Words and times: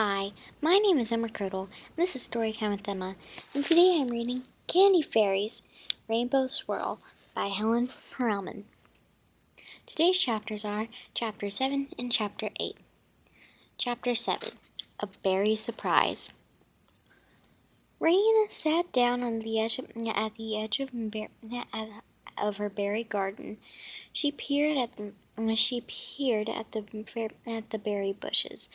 Hi, 0.00 0.30
my 0.62 0.78
name 0.78 1.00
is 1.00 1.10
Emma 1.10 1.28
Curdle. 1.28 1.68
This 1.96 2.14
is 2.14 2.28
Storytime 2.28 2.70
with 2.70 2.88
Emma, 2.88 3.16
and 3.52 3.64
today 3.64 3.98
I'm 4.00 4.06
reading 4.10 4.44
Candy 4.68 5.02
Fairies 5.02 5.60
Rainbow 6.06 6.46
Swirl 6.46 7.00
by 7.34 7.48
Helen 7.48 7.90
Perelman. 8.12 8.62
Today's 9.86 10.20
chapters 10.20 10.64
are 10.64 10.86
Chapter 11.14 11.50
7 11.50 11.88
and 11.98 12.12
Chapter 12.12 12.50
8. 12.60 12.76
Chapter 13.76 14.14
7 14.14 14.50
A 15.00 15.08
Berry 15.24 15.56
Surprise. 15.56 16.28
Raina 18.00 18.48
sat 18.48 18.92
down 18.92 19.24
on 19.24 19.40
the 19.40 19.58
edge 19.58 19.80
of, 19.80 19.86
at 20.14 20.36
the 20.36 20.56
edge 20.56 20.78
of, 20.78 20.90
of 22.36 22.56
her 22.58 22.68
berry 22.68 23.02
garden. 23.02 23.58
She 24.12 24.30
peered 24.30 24.76
at 24.76 24.96
the 24.96 25.56
she 25.56 25.80
peered 25.80 26.48
at 26.48 26.70
the 26.70 26.84
at 27.48 27.70
the 27.70 27.78
berry 27.78 28.12
bushes 28.12 28.68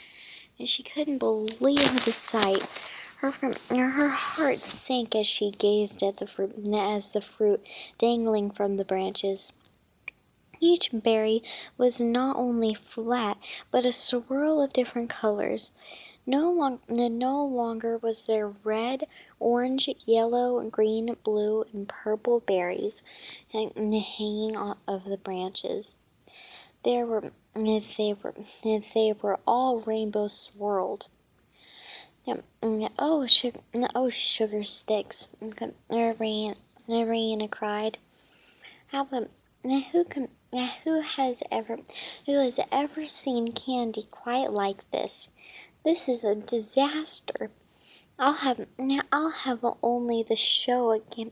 and 0.60 0.70
she 0.70 0.84
couldn't 0.84 1.18
believe 1.18 2.06
the 2.06 2.12
sight. 2.12 2.68
Her, 3.18 3.32
her 3.70 4.10
heart 4.10 4.62
sank 4.62 5.16
as 5.16 5.28
she 5.28 5.52
gazed 5.52 6.04
at 6.04 6.18
the 6.18 6.28
fruit, 6.28 6.56
as 6.76 7.12
the 7.12 7.22
fruit 7.22 7.66
dangling 7.98 8.52
from 8.52 8.76
the 8.76 8.84
branches. 8.84 9.54
Each 10.60 10.90
berry 10.94 11.44
was 11.78 12.00
not 12.00 12.38
only 12.38 12.74
flat, 12.74 13.38
but 13.72 13.86
a 13.86 13.92
swirl 13.92 14.62
of 14.62 14.74
different 14.74 15.10
colors. 15.10 15.72
No, 16.26 16.50
long, 16.52 16.80
no 16.88 17.46
longer 17.46 17.98
was 17.98 18.26
there 18.26 18.48
red, 18.48 19.08
orange, 19.42 19.90
yellow, 20.06 20.62
green, 20.70 21.18
blue, 21.24 21.66
and 21.74 21.88
purple 21.90 22.40
berries 22.40 23.04
hanging 23.52 24.56
off 24.56 24.78
of 24.88 25.04
the 25.04 25.18
branches. 25.18 25.96
There 26.86 27.06
were 27.06 27.34
they 27.56 28.14
were 28.14 28.34
they 28.64 29.14
were 29.14 29.40
all 29.46 29.82
rainbow 29.82 30.28
swirled. 30.28 31.08
Mm, 32.26 32.90
oh, 32.98 33.28
sugar, 33.28 33.60
mm, 33.74 33.90
oh, 33.94 34.10
sugar 34.10 34.64
sticks! 34.64 35.28
Mm, 35.42 36.56
Narina 36.88 37.52
cried. 37.52 37.98
How 38.88 39.04
who 39.06 40.04
can 40.06 40.30
who 40.84 41.02
has 41.02 41.44
ever 41.52 41.80
who 42.26 42.40
has 42.40 42.60
ever 42.72 43.08
seen 43.08 43.52
candy 43.52 44.08
quite 44.10 44.52
like 44.52 44.90
this? 44.92 45.30
This 45.84 46.08
is 46.08 46.24
a 46.24 46.36
disaster. 46.36 47.52
I'll 48.18 48.34
have 48.34 48.68
I'll 49.12 49.32
have 49.32 49.66
only 49.82 50.24
the 50.24 50.36
show 50.36 50.92
again. 50.92 51.32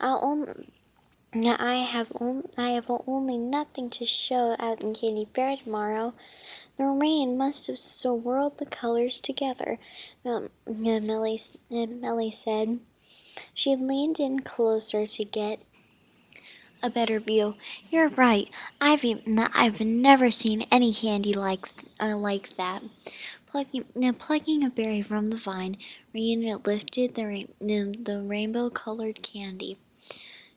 I'll 0.00 0.20
only 0.22 0.68
I 1.34 1.86
have 1.90 2.08
only, 2.20 2.44
I 2.58 2.70
have 2.72 2.90
only 3.06 3.38
nothing 3.38 3.88
to 3.90 4.04
show 4.04 4.54
at 4.58 4.80
Candy 4.80 5.26
Fair 5.34 5.56
tomorrow. 5.56 6.12
The 6.76 6.84
rain 6.84 7.38
must 7.38 7.68
have 7.68 7.78
swirled 7.78 8.58
the 8.58 8.66
colors 8.66 9.18
together, 9.18 9.78
um, 10.26 10.50
Millie, 10.66 11.40
Millie 11.70 12.30
said. 12.32 12.80
She 13.54 13.74
leaned 13.76 14.20
in 14.20 14.40
closer 14.40 15.06
to 15.06 15.24
get 15.24 15.60
a 16.82 16.90
better 16.90 17.18
view. 17.18 17.54
You're 17.90 18.10
right. 18.10 18.50
I've 18.78 19.02
I've 19.54 19.80
never 19.80 20.30
seen 20.30 20.66
any 20.70 20.92
candy 20.92 21.32
like 21.32 21.66
uh, 21.98 22.16
like 22.16 22.56
that. 22.56 22.82
Plucking, 23.46 23.86
now 23.94 24.12
plucking 24.12 24.64
a 24.64 24.68
berry 24.68 25.00
from 25.00 25.30
the 25.30 25.38
vine, 25.38 25.78
Raina 26.14 26.66
lifted 26.66 27.14
the, 27.14 27.46
the, 27.58 27.96
the 28.02 28.22
rainbow-colored 28.22 29.22
candy. 29.22 29.78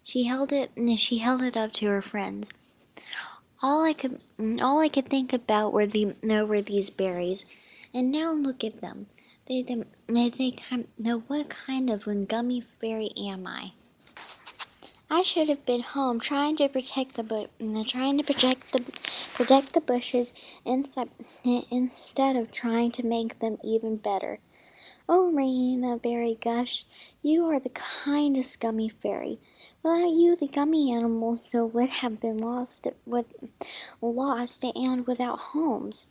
She 0.07 0.25
held 0.25 0.53
it 0.53 0.69
she 0.99 1.17
held 1.17 1.41
it 1.41 1.57
up 1.57 1.73
to 1.73 1.87
her 1.87 1.99
friends. 1.99 2.51
All 3.63 3.83
I 3.83 3.93
could 3.93 4.21
all 4.61 4.79
I 4.79 4.87
could 4.87 5.09
think 5.09 5.33
about 5.33 5.73
were 5.73 5.87
the 5.87 6.13
were 6.21 6.61
these 6.61 6.91
berries. 6.91 7.43
And 7.91 8.11
now 8.11 8.31
look 8.31 8.63
at 8.63 8.81
them. 8.81 9.07
They 9.47 9.63
they 9.63 10.57
now 10.99 11.23
what 11.25 11.49
kind 11.49 11.89
of 11.89 12.03
gummy 12.27 12.61
fairy 12.79 13.13
am 13.17 13.47
I? 13.47 13.71
I 15.09 15.23
should 15.23 15.49
have 15.49 15.65
been 15.65 15.81
home 15.81 16.19
trying 16.19 16.55
to 16.57 16.69
protect 16.69 17.15
the 17.15 17.23
bu- 17.23 17.83
trying 17.85 18.19
to 18.19 18.23
protect 18.23 18.73
the 18.73 18.85
protect 19.33 19.73
the 19.73 19.81
bushes 19.81 20.33
inside, 20.65 21.09
instead 21.71 22.35
of 22.35 22.51
trying 22.51 22.91
to 22.91 23.03
make 23.03 23.39
them 23.39 23.57
even 23.63 23.97
better. 23.97 24.37
Oh, 25.09 25.31
Raina 25.33 25.99
Berry 25.99 26.37
Gush, 26.39 26.85
you 27.23 27.45
are 27.47 27.59
the 27.59 27.69
kindest 27.69 28.59
gummy 28.59 28.89
fairy. 28.89 29.39
Without 29.85 30.13
you, 30.13 30.35
the 30.35 30.47
gummy 30.47 30.91
animals 30.91 31.45
so 31.45 31.63
would 31.63 31.89
have 31.89 32.19
been 32.19 32.39
lost, 32.39 32.87
with, 33.05 33.27
lost 34.01 34.63
and 34.63 35.05
without 35.05 35.37
homes. 35.37 36.07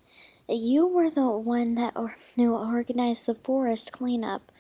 You 0.48 0.86
were 0.86 1.10
the 1.10 1.28
one 1.30 1.74
that 1.74 1.96
who 2.36 2.54
organized 2.54 3.26
the 3.26 3.34
forest 3.34 3.90
cleanup. 3.90 4.52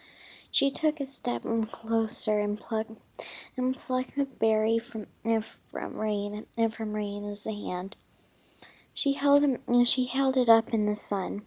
She 0.50 0.68
took 0.68 0.98
a 0.98 1.06
step 1.06 1.44
closer 1.70 2.40
and 2.40 2.58
plucked 2.58 2.90
and 3.56 3.76
plucked 3.76 4.16
the 4.16 4.24
berry 4.24 4.80
from 4.80 5.06
eh, 5.24 5.42
from 5.70 5.96
rain 5.96 6.46
and 6.56 6.74
from 6.74 6.92
Raina's 6.92 7.44
hand. 7.44 7.94
She 8.94 9.12
held 9.12 9.44
him, 9.44 9.58
eh, 9.72 9.84
she 9.84 10.06
held 10.06 10.36
it 10.36 10.48
up 10.48 10.74
in 10.74 10.86
the 10.86 10.96
sun. 10.96 11.42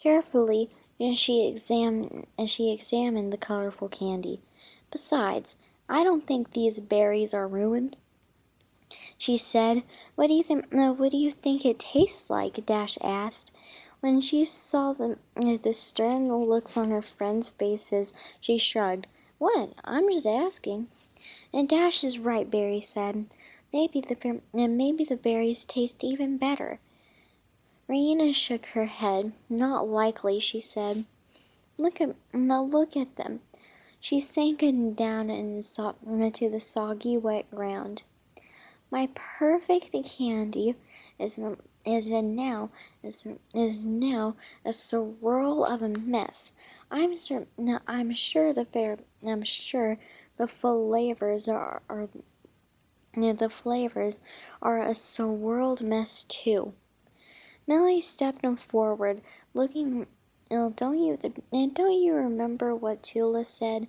Carefully, 0.00 0.70
she 1.12 1.48
examined 1.48 2.26
she 2.46 2.70
examined 2.70 3.30
the 3.30 3.36
colorful 3.36 3.90
candy. 3.90 4.40
Besides, 4.90 5.54
I 5.88 6.04
don't 6.04 6.26
think 6.26 6.52
these 6.52 6.80
berries 6.80 7.32
are 7.32 7.48
ruined. 7.48 7.96
She 9.16 9.36
said, 9.36 9.82
What 10.14 10.28
do 10.28 10.34
you 10.34 10.42
think 10.42 10.72
uh, 10.72 10.92
what 10.92 11.10
do 11.12 11.16
you 11.16 11.32
think 11.32 11.64
it 11.64 11.78
tastes 11.78 12.30
like? 12.30 12.64
Dash 12.66 12.98
asked. 13.02 13.50
When 14.00 14.20
she 14.20 14.44
saw 14.44 14.92
the, 14.92 15.18
uh, 15.36 15.56
the 15.60 15.74
stern 15.74 16.28
looks 16.32 16.76
on 16.76 16.90
her 16.90 17.02
friends' 17.02 17.48
faces, 17.48 18.14
she 18.40 18.58
shrugged. 18.58 19.08
What? 19.38 19.72
I'm 19.82 20.08
just 20.12 20.26
asking. 20.26 20.88
And 21.52 21.68
Dash 21.68 22.04
is 22.04 22.18
right, 22.18 22.48
Berry 22.48 22.80
said. 22.80 23.26
Maybe 23.72 24.00
the 24.00 24.40
uh, 24.54 24.68
maybe 24.68 25.04
the 25.04 25.16
berries 25.16 25.64
taste 25.64 26.04
even 26.04 26.38
better. 26.38 26.80
Raina 27.88 28.34
shook 28.34 28.66
her 28.66 28.86
head. 28.86 29.32
Not 29.48 29.88
likely, 29.88 30.40
she 30.40 30.60
said. 30.60 31.06
Look 31.76 32.00
at 32.00 32.14
now 32.32 32.62
look 32.62 32.96
at 32.96 33.16
them. 33.16 33.40
She 34.00 34.20
sank 34.20 34.60
down 34.94 35.28
into 35.28 36.48
the 36.48 36.60
soggy, 36.60 37.18
wet 37.18 37.50
ground. 37.50 38.04
My 38.90 39.08
perfect 39.14 39.92
candy 40.04 40.76
is 41.18 41.38
is 41.84 42.08
now 42.08 42.70
is, 43.02 43.24
is 43.52 43.84
now 43.84 44.36
a 44.64 44.72
swirl 44.72 45.64
of 45.64 45.82
a 45.82 45.88
mess. 45.88 46.52
I'm 46.90 47.18
sure 47.18 47.46
I'm 47.86 48.12
sure 48.12 48.52
the 48.52 48.64
fair 48.66 48.98
I'm 49.26 49.42
sure 49.42 49.98
the 50.36 50.46
flavors 50.46 51.48
are, 51.48 51.82
are 51.88 52.08
the 53.14 53.50
flavors 53.50 54.20
are 54.62 54.78
a 54.78 54.94
swirled 54.94 55.80
mess 55.82 56.24
too. 56.28 56.72
Millie 57.66 58.00
stepped 58.00 58.46
forward, 58.70 59.22
looking 59.54 60.06
Oh, 60.50 60.70
don't 60.70 60.98
you 60.98 61.18
don't 61.52 62.02
you 62.02 62.14
remember 62.14 62.74
what 62.74 63.02
Tula 63.02 63.44
said? 63.44 63.86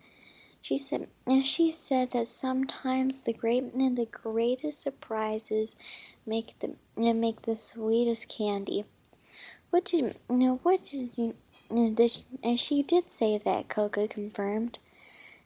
She 0.61 0.77
said 0.77 1.07
and 1.25 1.45
she 1.45 1.71
said 1.71 2.11
that 2.11 2.27
sometimes 2.27 3.23
the 3.23 3.31
great 3.31 3.63
and 3.73 3.97
the 3.97 4.05
greatest 4.05 4.81
surprises 4.81 5.77
make 6.25 6.59
the 6.59 6.75
and 6.97 7.21
make 7.21 7.43
the 7.43 7.55
sweetest 7.55 8.27
candy. 8.27 8.83
What 9.69 9.85
did 9.85 9.99
you 9.99 10.13
know? 10.35 10.59
What 10.63 10.83
did 10.83 11.17
you? 11.17 11.35
And 11.69 12.59
she 12.59 12.83
did 12.83 13.09
say 13.09 13.37
that. 13.37 13.69
Cocoa 13.69 14.07
confirmed. 14.07 14.79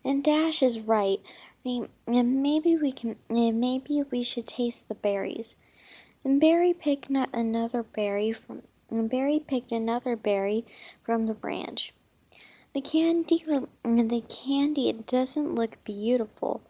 And 0.05 0.23
Dash 0.23 0.63
is 0.63 0.79
right. 0.79 1.19
Maybe 1.63 2.75
we 2.75 2.91
can. 2.91 3.17
Maybe 3.29 4.03
we 4.09 4.23
should 4.23 4.47
taste 4.47 4.87
the 4.87 4.95
berries. 4.95 5.55
And 6.23 6.39
Berry 6.39 6.73
picked 6.73 7.09
another 7.09 7.83
berry 7.83 8.31
from 8.31 8.63
and 8.93 9.09
Berry 9.09 9.39
picked 9.39 9.71
another 9.71 10.15
berry 10.15 10.65
from 11.03 11.25
the 11.25 11.33
branch. 11.33 11.93
The 12.73 12.81
candy, 12.81 13.43
the 13.83 14.23
candy 14.29 14.93
doesn't 14.93 15.55
look 15.55 15.83
beautiful. 15.83 16.61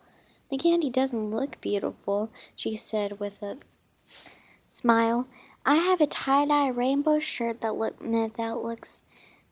The 0.50 0.58
candy 0.58 0.90
doesn't 0.90 1.32
look 1.32 1.60
beautiful, 1.62 2.30
she 2.56 2.78
said 2.78 3.20
with 3.20 3.42
a 3.42 3.58
smile. 4.68 5.28
I 5.66 5.76
have 5.76 6.02
a 6.02 6.08
tie-dye 6.08 6.70
rainbow 6.70 7.20
shirt 7.20 7.62
that 7.62 7.76
look 7.76 8.00
that 8.00 8.58
looks 8.64 9.02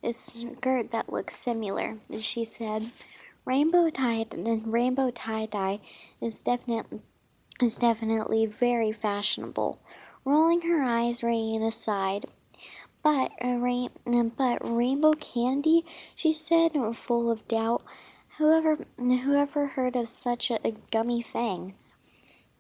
a 0.04 0.14
skirt 0.14 0.92
that 0.92 1.12
looks 1.12 1.38
similar, 1.38 2.00
she 2.20 2.44
said. 2.44 2.92
Rainbow 3.46 3.90
tie 3.90 4.26
rainbow 4.66 5.12
tie-dye 5.12 5.80
is 6.20 6.42
definitely 6.42 7.00
is 7.62 7.78
definitely 7.78 8.46
very 8.46 8.92
fashionable. 8.92 9.80
Rolling 10.26 10.62
her 10.62 10.84
eyes, 10.84 11.22
Raina 11.22 11.72
sighed. 11.72 12.26
But, 13.04 13.32
uh, 13.44 13.56
rain, 13.56 13.90
but 14.38 14.60
rainbow 14.62 15.14
candy, 15.14 15.86
she 16.16 16.34
said, 16.34 16.74
full 16.96 17.32
of 17.32 17.48
doubt. 17.48 17.84
Whoever, 18.38 18.78
whoever 18.98 19.68
heard 19.68 19.96
of 19.96 20.10
such 20.10 20.52
a, 20.52 20.60
a 20.68 20.72
gummy 20.92 21.22
thing? 21.22 21.76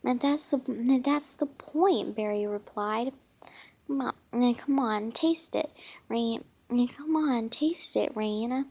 And 0.04 0.20
that's 0.20 0.50
the, 0.50 1.02
that's 1.04 1.34
the 1.36 1.46
point, 1.46 2.16
Berry 2.16 2.48
replied. 2.48 3.14
Come 3.88 4.02
on, 4.02 4.56
come 4.56 4.80
on, 4.80 5.12
taste 5.12 5.56
it. 5.56 5.70
Rain, 6.10 6.44
come 6.70 7.16
on, 7.16 7.50
taste 7.50 7.96
it, 7.96 8.16
Raina. 8.16 8.66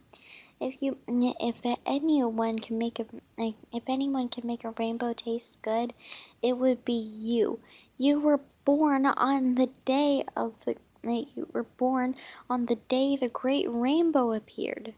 If 0.60 0.82
you, 0.82 0.98
if 1.08 1.56
anyone 1.86 2.58
can 2.58 2.78
make 2.78 2.98
a, 2.98 3.06
if 3.72 3.82
anyone 3.86 4.28
can 4.28 4.46
make 4.46 4.64
a 4.64 4.74
rainbow 4.78 5.12
taste 5.12 5.62
good, 5.62 5.94
it 6.42 6.54
would 6.54 6.84
be 6.84 6.92
you. 6.94 7.60
You 7.96 8.20
were 8.20 8.40
born 8.64 9.06
on 9.06 9.54
the 9.54 9.70
day 9.84 10.24
of 10.36 10.54
the, 10.64 10.76
you 11.02 11.48
were 11.52 11.64
born 11.64 12.16
on 12.48 12.66
the 12.66 12.76
day 12.76 13.16
the 13.16 13.28
great 13.28 13.66
rainbow 13.68 14.32
appeared. 14.32 14.94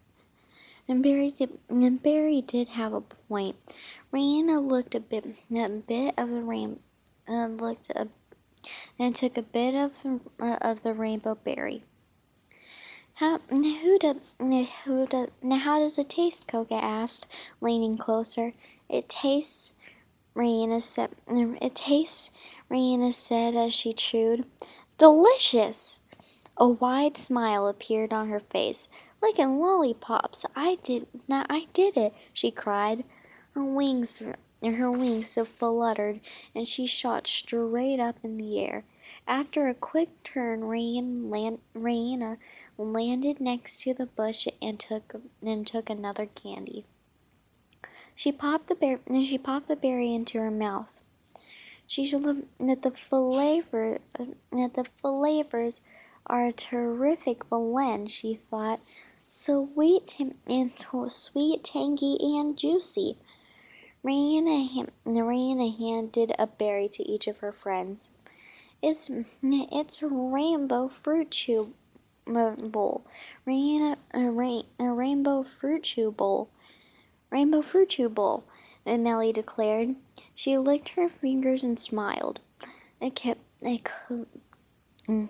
And 0.89 1.03
Berry 1.03 1.31
did, 1.31 1.59
and 1.69 2.03
Berry 2.03 2.41
did 2.43 2.69
have 2.69 2.93
a 2.93 3.01
point. 3.01 3.57
Raina 4.13 4.67
looked 4.67 4.95
a 4.95 5.01
bit, 5.01 5.25
a 5.51 5.69
bit 5.69 6.15
of 6.19 6.29
the 6.29 6.43
rain, 6.43 6.81
uh, 7.29 7.47
looked 7.47 7.91
a, 7.91 8.09
and 8.99 9.15
took 9.15 9.37
a 9.37 9.43
bit 9.43 9.75
of, 9.75 9.93
uh, 10.41 10.59
of 10.61 10.83
the 10.83 10.93
rainbow 10.93 11.37
berry. 11.37 11.85
How, 13.15 13.39
who 13.49 13.99
does, 13.99 14.17
who 14.39 15.07
does, 15.07 15.29
now 15.43 15.59
how 15.59 15.79
does 15.79 15.99
it 15.99 16.09
taste? 16.09 16.49
Koga 16.49 16.75
asked, 16.75 17.27
leaning 17.61 17.97
closer. 17.97 18.55
It 18.89 19.09
tastes, 19.09 19.75
Raina 20.35 20.83
said, 20.83 21.11
it 21.29 21.75
tastes, 21.77 22.31
Raina 22.71 23.15
said 23.15 23.55
as 23.55 23.73
she 23.73 23.93
chewed. 23.93 24.47
Delicious! 25.03 25.99
A 26.57 26.69
wide 26.69 27.17
smile 27.17 27.67
appeared 27.67 28.13
on 28.13 28.29
her 28.29 28.39
face. 28.39 28.89
Licking 29.21 29.59
lollipops! 29.59 30.47
I 30.55 30.77
did, 30.77 31.09
now 31.27 31.45
I 31.51 31.67
did 31.73 31.97
it! 31.97 32.15
she 32.33 32.53
cried. 32.53 33.03
Her 33.51 33.65
wings, 33.65 34.19
her 34.63 34.91
wings 34.93 35.37
fluttered, 35.59 36.21
and 36.55 36.69
she 36.69 36.87
shot 36.87 37.27
straight 37.27 37.99
up 37.99 38.15
in 38.23 38.37
the 38.37 38.61
air. 38.61 38.85
After 39.27 39.67
a 39.67 39.75
quick 39.75 40.23
turn, 40.23 40.61
Raina 40.61 42.39
landed 42.79 43.41
next 43.41 43.81
to 43.83 43.95
the 43.95 44.07
bush 44.07 44.47
and 44.63 44.79
took 44.79 45.17
and 45.45 45.67
took 45.67 45.91
another 45.91 46.27
candy. 46.27 46.85
She 48.15 48.31
popped 48.31 48.69
the 48.69 48.77
bear, 48.77 49.01
she 49.11 49.37
popped 49.37 49.67
the 49.67 49.75
berry 49.75 50.15
into 50.15 50.39
her 50.39 50.53
mouth. 50.53 50.92
She 51.87 52.11
that 52.11 52.83
the 52.83 52.91
flavor 52.91 53.99
that 54.53 54.75
the 54.75 54.87
flavors 55.01 55.83
are 56.27 56.47
a 56.47 56.53
terrific 56.53 57.49
blend, 57.49 58.11
she 58.11 58.41
thought. 58.51 58.81
Sweet 59.27 60.17
and 60.47 60.73
sweet, 61.09 61.65
tangy, 61.65 62.19
and 62.21 62.57
juicy. 62.57 63.17
Raina, 64.05 64.91
Raina 65.07 65.79
handed 65.79 66.35
a 66.39 66.47
berry 66.47 66.89
to 66.89 67.03
each 67.03 67.27
of 67.27 67.39
her 67.39 67.53
friends. 67.53 68.11
It's 68.83 69.11
it's 69.43 70.03
a 70.03 70.09
rainbow 70.09 70.89
fruit 70.89 71.31
chew 71.31 71.73
bowl. 72.27 73.05
Raina, 73.47 73.97
a, 74.13 74.31
rain, 74.31 74.67
a 74.79 74.91
rainbow 74.93 75.45
fruit 75.45 75.85
chew 75.85 76.11
bowl. 76.11 76.49
Rainbow 77.31 77.63
fruit 77.63 77.91
chew 77.91 78.09
bowl. 78.09 78.45
Melli 78.87 79.33
declared. 79.33 79.95
She 80.35 80.59
licked 80.59 80.91
her 80.91 81.09
fingers 81.09 81.63
and 81.63 81.79
smiled. 81.79 82.41
I 83.01 83.11
kept. 83.11 83.41
I 83.65 83.81
could. 83.85 84.27
Mm. 85.09 85.29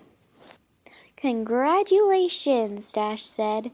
Congratulations, 1.16 2.92
Dash 2.92 3.22
said. 3.22 3.70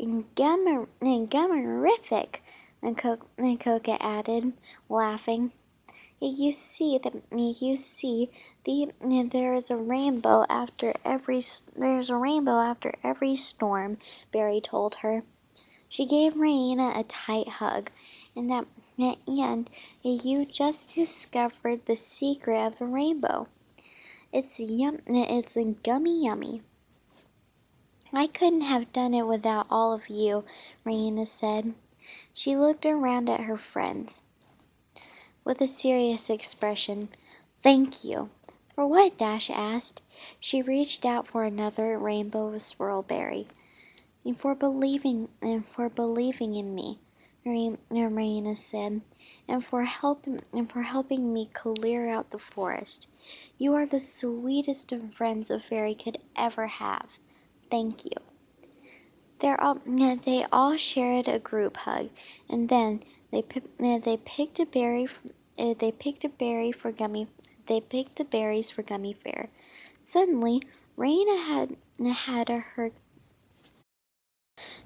Gummerific, 0.00 2.36
and 2.82 2.96
Koga 2.96 4.02
added, 4.02 4.52
laughing. 4.88 5.52
You 6.20 6.52
see 6.52 6.98
that 6.98 7.14
you 7.32 7.76
see 7.76 8.30
the 8.64 8.90
there 9.30 9.54
is 9.54 9.70
a 9.70 9.76
rainbow 9.76 10.44
after 10.48 10.92
every 11.04 11.42
there's 11.76 12.10
a 12.10 12.16
rainbow 12.16 12.58
after 12.58 12.94
every 13.04 13.36
storm. 13.36 13.98
Berry 14.32 14.60
told 14.60 14.96
her. 14.96 15.22
She 15.88 16.04
gave 16.04 16.34
Raina 16.34 16.98
a 16.98 17.04
tight 17.04 17.48
hug, 17.48 17.92
and 18.34 18.50
that 18.50 18.66
and 18.98 19.70
you 20.02 20.44
just 20.44 20.94
discovered 20.94 21.86
the 21.86 21.96
secret 21.96 22.66
of 22.66 22.78
the 22.78 22.86
rainbow. 22.86 23.46
It's 24.32 24.58
yum. 24.58 25.00
It's 25.06 25.56
a 25.56 25.64
gummy 25.64 26.24
yummy. 26.24 26.62
I 28.12 28.26
couldn't 28.26 28.62
have 28.62 28.92
done 28.92 29.14
it 29.14 29.26
without 29.26 29.66
all 29.70 29.92
of 29.92 30.08
you, 30.08 30.44
Raina 30.84 31.26
said. 31.26 31.74
She 32.34 32.56
looked 32.56 32.86
around 32.86 33.28
at 33.28 33.40
her 33.40 33.56
friends 33.56 34.22
with 35.44 35.60
a 35.60 35.68
serious 35.68 36.28
expression. 36.28 37.08
Thank 37.62 38.04
you. 38.04 38.30
For 38.74 38.86
what? 38.86 39.16
Dash 39.18 39.50
asked. 39.50 40.02
She 40.40 40.62
reached 40.62 41.04
out 41.04 41.26
for 41.26 41.44
another 41.44 41.98
rainbow 41.98 42.58
swirlberry. 42.58 43.46
For 44.38 44.54
believing 44.54 45.28
and 45.40 45.66
for 45.66 45.88
believing 45.88 46.54
in 46.54 46.74
me, 46.74 46.98
Marina 47.90 48.54
said, 48.54 49.00
and 49.48 49.64
for 49.64 49.84
helping 49.84 50.40
and 50.52 50.70
for 50.70 50.82
helping 50.82 51.32
me 51.32 51.46
clear 51.46 52.08
out 52.08 52.30
the 52.30 52.38
forest. 52.38 53.08
You 53.56 53.74
are 53.74 53.86
the 53.86 54.00
sweetest 54.00 54.92
of 54.92 55.14
friends 55.14 55.50
a 55.50 55.58
fairy 55.58 55.94
could 55.94 56.18
ever 56.36 56.66
have. 56.66 57.08
Thank 57.70 58.04
you. 58.04 58.12
All, 59.42 59.78
they 59.86 60.44
all 60.52 60.76
shared 60.76 61.26
a 61.26 61.38
group 61.38 61.78
hug, 61.78 62.10
and 62.50 62.68
then 62.68 63.02
they 63.30 63.42
they 63.78 64.18
picked 64.24 64.60
a 64.60 64.66
berry 64.66 65.08
uh, 65.58 65.74
they 65.78 65.92
picked 65.92 66.24
a 66.24 66.28
berry 66.28 66.72
for 66.72 66.92
gummy. 66.92 67.28
They 67.66 67.80
picked 67.80 68.16
the 68.16 68.24
berries 68.24 68.70
for 68.70 68.82
gummy 68.82 69.14
fare. 69.14 69.48
Suddenly, 70.04 70.62
Raina 70.96 71.46
had 71.46 71.76
had 72.26 72.48
her. 72.48 72.92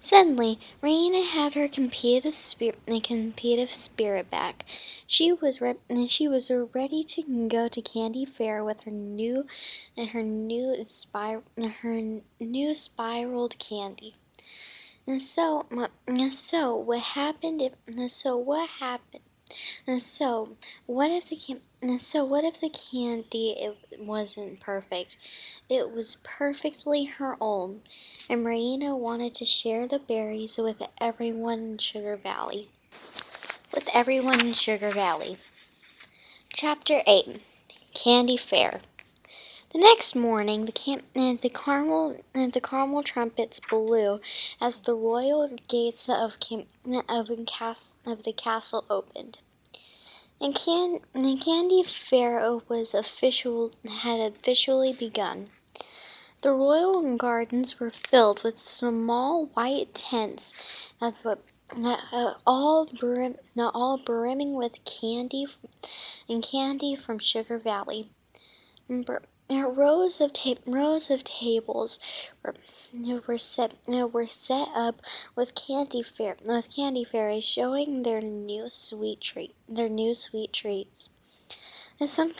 Suddenly, 0.05 0.59
Raina 0.83 1.25
had 1.25 1.55
her 1.55 1.69
competitive 1.69 2.35
spirit, 2.35 2.81
competitive 3.05 3.73
spirit 3.73 4.29
back. 4.31 4.65
She 5.07 5.33
was 5.33 5.61
re- 5.61 5.77
she 6.09 6.27
was 6.27 6.51
ready 6.51 7.05
to 7.05 7.47
go 7.47 7.69
to 7.69 7.81
Candy 7.81 8.25
Fair 8.25 8.65
with 8.65 8.81
her 8.83 8.91
new, 8.91 9.47
her 9.97 10.25
new 10.25 10.85
spir- 10.89 11.45
her 11.57 12.21
new 12.41 12.75
spiraled 12.75 13.57
candy. 13.61 14.17
And 15.07 15.23
so, 15.23 15.67
so 16.33 16.75
what 16.75 17.01
happened? 17.01 17.63
If, 17.63 18.11
so 18.11 18.37
what 18.37 18.69
happened? 18.81 19.23
So 19.99 20.57
what 20.87 21.13
if 21.13 21.29
the 21.29 21.37
so 22.01 22.25
what 22.25 22.45
if 22.45 22.61
the 22.61 22.71
candy 22.71 23.57
it 23.59 23.77
wasn't 23.99 24.61
perfect? 24.61 25.17
It 25.69 25.91
was 25.91 26.19
perfectly 26.23 27.05
her 27.05 27.37
own, 27.41 27.83
and 28.29 28.43
Marina 28.43 28.97
wanted 28.97 29.35
to 29.35 29.45
share 29.45 29.89
the 29.89 29.99
berries 29.99 30.59
with 30.59 30.83
everyone 31.01 31.59
in 31.61 31.79
Sugar 31.79 32.17
Valley. 32.17 32.69
With 33.75 33.89
everyone 33.93 34.41
in 34.41 34.53
Sugar 34.55 34.91
Valley. 34.91 35.39
Chapter 36.53 37.03
8 37.07 37.43
Candy 37.95 38.37
Fair 38.37 38.81
the 39.73 39.79
next 39.79 40.15
morning, 40.15 40.67
the, 40.67 40.73
cam- 40.73 41.01
the 41.15 41.51
caramel 41.53 42.19
and 42.35 42.53
the 42.53 42.61
caramel 42.61 43.03
trumpets 43.03 43.59
blew 43.59 44.21
as 44.61 44.81
the 44.81 44.95
royal 44.95 45.49
gates 45.67 46.11
of 46.11 46.39
cam- 46.41 46.67
of, 47.09 47.31
of 47.31 48.25
the 48.25 48.35
castle 48.37 48.85
opened. 48.91 49.41
And, 50.43 50.57
can- 50.57 51.01
and 51.15 51.41
Candy 51.41 51.85
Fair 51.85 52.41
was 52.69 52.95
official 52.95 53.71
had 53.89 54.19
officially 54.19 54.93
begun. 54.93 55.51
The 56.41 56.51
royal 56.51 57.17
gardens 57.17 57.79
were 57.79 57.93
filled 57.93 58.43
with 58.43 58.59
small 58.59 59.47
white 59.55 59.95
tents 59.95 60.53
of 61.01 61.25
uh, 61.25 62.35
all 62.45 62.87
brim, 62.87 63.37
all 63.57 63.99
brimming 63.99 64.55
with 64.55 64.85
candy 64.85 65.47
and 66.29 66.43
candy 66.43 66.97
from 66.97 67.21
Sugar 67.21 67.59
Valley. 67.59 68.11
Rows 69.53 70.21
of 70.21 70.33
ta- 70.33 70.55
rows 70.67 71.11
of 71.11 71.25
tables 71.25 71.99
were, 72.43 72.55
were 73.27 73.37
set 73.37 73.73
were 73.87 74.27
set 74.27 74.69
up 74.75 75.03
with 75.35 75.55
candy 75.55 76.03
fair 76.03 76.39
with 76.43 76.75
candy 76.75 77.05
fairies 77.05 77.45
showing 77.45 78.03
their 78.03 78.23
new 78.23 78.71
sweet 78.71 79.21
treat 79.21 79.55
their 79.69 79.91
new 79.91 80.15
sweet 80.15 80.55
treats. 80.55 81.11
some 82.09 82.33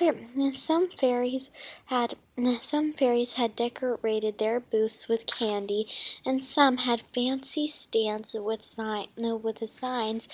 some 0.53 0.89
fairies 0.89 1.51
had 1.87 2.17
some 2.61 2.95
fairies 2.95 3.35
had 3.35 3.55
decorated 3.55 4.39
their 4.39 4.59
booths 4.59 5.07
with 5.07 5.27
candy, 5.27 5.89
and 6.25 6.43
some 6.43 6.79
had 6.79 7.03
fancy 7.15 7.69
stands 7.69 8.33
with 8.33 8.65
sign 8.65 9.09
with 9.19 9.59
the 9.59 9.67
signs 9.67 10.29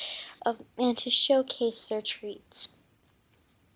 of 0.47 0.63
and 0.79 0.97
to 0.99 1.11
showcase 1.11 1.89
their 1.89 2.03
treats. 2.03 2.69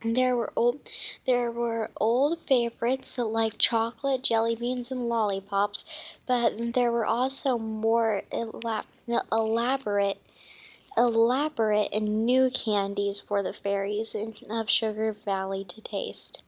There 0.04 0.36
were 0.36 0.52
old, 0.56 0.80
there 1.26 1.52
were 1.52 1.92
old 2.00 2.40
favorites 2.40 3.18
like 3.18 3.56
chocolate, 3.56 4.22
jelly 4.22 4.56
beans, 4.56 4.90
and 4.90 5.08
lollipops, 5.08 5.84
but 6.26 6.74
there 6.74 6.90
were 6.90 7.06
also 7.06 7.56
more 7.56 8.22
elab- 8.32 8.86
elaborate, 9.30 10.20
elaborate 10.96 11.92
and 11.92 12.26
new 12.26 12.50
candies 12.50 13.20
for 13.20 13.44
the 13.44 13.52
fairies 13.52 14.16
of 14.50 14.68
Sugar 14.68 15.12
Valley 15.12 15.64
to 15.64 15.80
taste. 15.80 16.42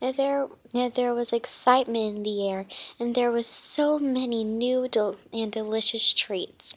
There, 0.00 0.48
there 0.72 1.14
was 1.14 1.32
excitement 1.32 2.16
in 2.16 2.22
the 2.22 2.48
air, 2.48 2.66
and 3.00 3.14
there 3.14 3.32
were 3.32 3.42
so 3.42 3.98
many 3.98 4.44
new 4.44 4.88
del- 4.88 5.16
and 5.32 5.50
delicious 5.50 6.12
treats. 6.12 6.74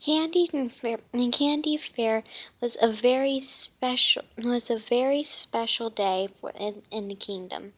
Candy 0.00 0.46
Fair, 0.70 0.98
and 1.12 1.30
Candy 1.30 1.76
Fair 1.76 2.24
was 2.58 2.78
a 2.80 2.90
very 2.90 3.38
special 3.38 4.22
was 4.38 4.70
a 4.70 4.78
very 4.78 5.22
special 5.22 5.90
day 5.90 6.28
for 6.40 6.52
in, 6.52 6.82
in 6.90 7.08
the 7.08 7.14
kingdom. 7.14 7.74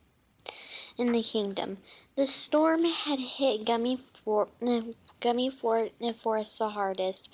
In 0.96 1.10
the 1.10 1.22
kingdom, 1.22 1.78
the 2.14 2.26
storm 2.26 2.84
had 2.84 3.18
hit 3.18 3.64
Gummy 3.64 4.00
for 4.24 4.46
eh, 4.64 4.82
Gummy 5.20 5.50
for 5.50 5.88
eh, 6.00 6.12
Forest 6.12 6.60
the 6.60 6.68
hardest, 6.68 7.28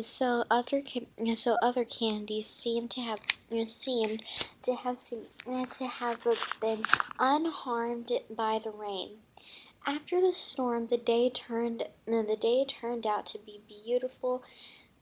so 0.00 0.44
other 0.48 0.82
eh, 0.94 1.34
so 1.34 1.56
other 1.60 1.84
candies 1.84 2.46
seemed 2.46 2.92
to 2.92 3.00
have 3.00 3.18
seemed 3.66 4.22
to 4.62 4.74
have 4.76 4.98
seemed 4.98 5.26
to 5.70 5.86
have 5.88 6.20
been 6.60 6.84
unharmed 7.18 8.12
by 8.30 8.60
the 8.62 8.70
rain. 8.70 9.18
After 9.90 10.20
the 10.20 10.34
storm, 10.34 10.88
the 10.88 10.98
day 10.98 11.30
turned 11.30 11.88
the 12.04 12.36
day 12.38 12.66
turned 12.66 13.06
out 13.06 13.24
to 13.24 13.38
be 13.38 13.62
beautiful, 13.66 14.42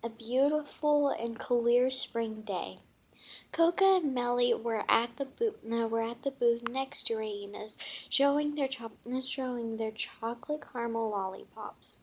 a 0.00 0.08
beautiful 0.08 1.08
and 1.08 1.36
clear 1.36 1.90
spring 1.90 2.42
day. 2.42 2.78
Coca 3.50 3.96
and 3.96 4.16
Melli 4.16 4.54
were 4.54 4.88
at 4.88 5.16
the 5.16 5.24
booth. 5.24 5.56
Were 5.64 6.02
at 6.02 6.22
the 6.22 6.30
booth 6.30 6.68
next 6.68 7.08
to 7.08 7.14
Raina's, 7.14 7.76
showing 8.08 8.54
their 8.54 8.68
cho- 8.68 8.92
showing 9.24 9.76
their 9.76 9.90
chocolate 9.90 10.64
caramel 10.72 11.10
lollipops. 11.10 11.96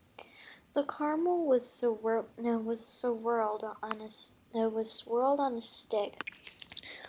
The 0.73 0.83
caramel 0.83 1.45
was 1.45 1.63
swir- 1.63 2.25
was 2.65 2.85
swirled 2.85 3.63
on 3.81 4.01
a 4.01 4.67
was 4.67 4.91
swirled 4.91 5.39
on 5.39 5.53
a 5.53 5.61
stick, 5.61 6.21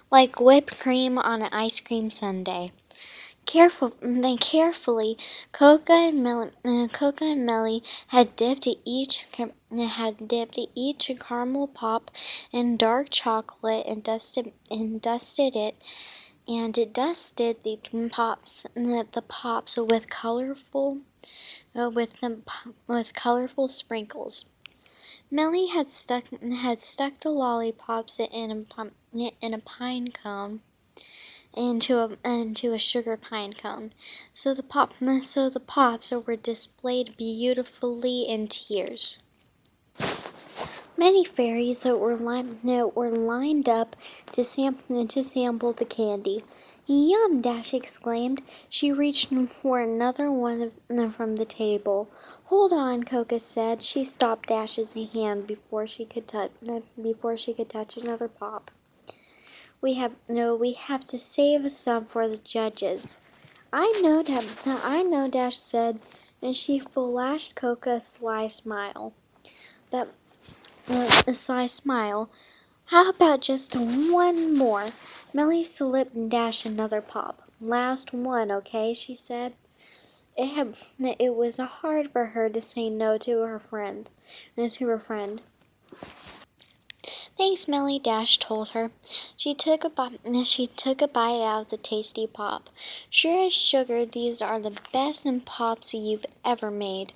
like 0.09 0.39
whipped 0.39 0.79
cream 0.79 1.19
on 1.19 1.43
an 1.43 1.53
ice 1.53 1.81
cream 1.81 2.13
sundae. 2.13 2.71
Careful, 3.47 3.93
then 4.01 4.39
carefully, 4.39 5.19
Coca 5.53 5.93
and 5.93 6.25
Melli, 6.25 6.53
uh, 6.65 6.89
Coca 6.89 7.25
and 7.25 7.49
Melli 7.49 7.83
had 8.09 8.37
dipped 8.37 8.67
each 8.85 9.27
had 9.79 10.29
dipped 10.29 10.59
each 10.75 11.11
caramel 11.21 11.69
pop 11.69 12.11
in 12.53 12.77
dark 12.77 13.11
chocolate 13.11 13.87
and 13.87 14.03
dusted 14.03 14.53
and 14.71 15.01
dusted 15.01 15.55
it 15.55 15.77
and 16.47 16.77
it 16.77 16.93
dusted 16.93 17.63
the 17.63 17.79
pops 18.11 18.67
the 18.75 19.25
pops 19.29 19.77
with 19.77 20.09
colorful 20.09 20.99
uh, 21.75 21.91
with 21.91 22.21
the, 22.21 22.41
with 22.87 23.15
colorful 23.15 23.69
sprinkles. 23.69 24.45
Melli 25.33 25.71
had 25.71 25.91
stuck 25.91 26.25
had 26.43 26.83
stuck 26.83 27.19
the 27.19 27.31
lollipops 27.31 28.19
in 28.19 28.67
a 28.67 28.91
in 29.41 29.55
a 29.55 29.59
pine 29.59 30.13
cone 30.13 30.61
into 31.57 31.99
a 31.99 32.17
into 32.25 32.73
a 32.73 32.79
sugar 32.79 33.17
pine 33.17 33.53
cone. 33.53 33.93
So 34.33 34.55
the 34.55 34.63
pop 34.63 34.95
so 35.23 35.49
the 35.49 35.61
pops 35.61 36.11
were 36.11 36.37
displayed 36.37 37.17
beautifully 37.17 38.23
in 38.23 38.49
tiers. 38.49 39.19
Many 40.97 41.25
fairies 41.25 41.81
that 41.81 41.99
were, 41.99 42.17
li- 42.17 42.83
were 42.95 43.11
lined 43.11 43.69
up 43.69 43.97
to, 44.33 44.45
sam- 44.45 44.79
to 45.09 45.25
sample 45.25 45.73
the 45.73 45.85
candy. 45.85 46.45
Yum! 46.87 47.41
Dash 47.41 47.75
exclaimed. 47.75 48.43
She 48.71 48.93
reached 48.93 49.33
for 49.61 49.81
another 49.81 50.31
one 50.31 50.71
from 51.17 51.37
the 51.37 51.45
table. 51.45 52.09
Hold 52.45 52.73
on, 52.73 53.03
Coca 53.03 53.41
said. 53.41 53.83
She 53.83 54.05
stopped 54.05 54.49
Dash's 54.49 54.93
hand 54.93 55.47
before 55.47 55.87
she 55.87 56.05
could 56.05 56.29
touch 56.29 56.53
before 57.01 57.37
she 57.37 57.55
could 57.55 57.69
touch 57.69 57.97
another 57.97 58.29
pop. 58.29 58.71
We 59.85 59.93
have 59.97 60.15
no. 60.31 60.55
We 60.57 60.73
have 60.73 61.07
to 61.09 61.19
save 61.19 61.71
some 61.71 62.07
for 62.07 62.27
the 62.27 62.39
judges. 62.39 63.19
I 63.71 64.01
know, 64.01 64.25
I 64.65 65.03
know. 65.03 65.29
Dash 65.29 65.59
said, 65.59 66.01
and 66.41 66.57
she 66.57 66.79
flashed 66.79 67.55
Coca 67.55 67.97
a 67.97 68.01
sly 68.01 68.49
smile. 68.49 69.13
But 69.91 70.15
uh, 70.89 71.23
a 71.27 71.35
sly 71.35 71.67
smile. 71.67 72.31
How 72.87 73.11
about 73.11 73.43
just 73.43 73.77
one 73.77 74.57
more? 74.57 74.87
Melli 75.35 75.67
slipped 75.67 76.15
and 76.15 76.31
Dash 76.31 76.65
another 76.65 77.03
pop. 77.03 77.43
Last 77.61 78.15
one, 78.15 78.51
okay? 78.51 78.95
She 78.95 79.15
said. 79.15 79.53
It 80.35 80.47
had. 80.47 80.79
It 81.19 81.35
was 81.35 81.59
hard 81.59 82.11
for 82.11 82.25
her 82.25 82.49
to 82.49 82.61
say 82.63 82.89
no 82.89 83.19
to 83.19 83.41
her 83.41 83.61
friend, 83.61 84.09
to 84.57 84.87
her 84.87 84.99
friend. 84.99 85.43
Thanks, 87.45 87.67
Melli 87.67 88.03
Dash 88.03 88.39
told 88.39 88.71
her. 88.71 88.91
She 89.37 89.53
took 89.53 89.85
a 89.85 89.91
bite. 89.91 90.19
She 90.47 90.67
took 90.67 91.03
a 91.03 91.07
bite 91.07 91.43
out 91.43 91.65
of 91.65 91.69
the 91.69 91.77
tasty 91.77 92.27
pop. 92.27 92.71
Sure 93.11 93.45
as 93.45 93.53
sugar, 93.53 94.07
these 94.07 94.41
are 94.41 94.59
the 94.59 94.79
best 94.95 95.27
pops 95.45 95.93
you've 95.93 96.25
ever 96.43 96.71
made. 96.71 97.13